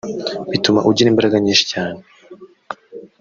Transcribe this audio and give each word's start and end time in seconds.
bituma 0.51 0.79
ugira 0.89 1.09
imbaraga 1.11 1.35
nyinshi 1.43 1.65
cyane 1.71 2.01